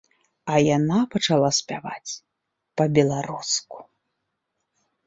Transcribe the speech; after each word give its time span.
А 0.53 0.55
яна 0.77 0.99
пачала 1.15 1.49
спяваць 1.59 2.11
па-беларуску. 2.81 3.77